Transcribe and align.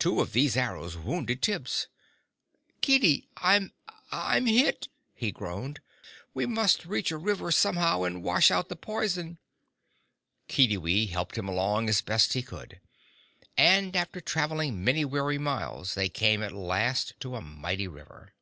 Two 0.00 0.20
of 0.20 0.32
these 0.32 0.56
arrows 0.56 0.96
wounded 0.96 1.40
Tibbs. 1.40 1.86
"Kiddi, 2.80 3.28
I'm 3.36 3.70
I'm 4.10 4.46
hit!" 4.46 4.88
he 5.14 5.30
groaned. 5.30 5.78
"We 6.34 6.46
must 6.46 6.84
reach 6.84 7.12
a 7.12 7.16
river, 7.16 7.52
somehow, 7.52 8.02
and 8.02 8.24
wash 8.24 8.50
out 8.50 8.68
the 8.68 8.74
poison." 8.74 9.38
Kiddiwee 10.48 11.10
helped 11.10 11.38
him 11.38 11.48
along 11.48 11.88
as 11.88 12.00
best 12.00 12.32
he 12.32 12.42
could. 12.42 12.80
And 13.56 13.94
after 13.94 14.20
travelling 14.20 14.82
many 14.82 15.04
weary 15.04 15.38
miles, 15.38 15.94
they 15.94 16.08
came 16.08 16.42
at 16.42 16.50
last 16.50 17.14
to 17.20 17.36
a 17.36 17.40
mighty 17.40 17.86
river. 17.86 18.34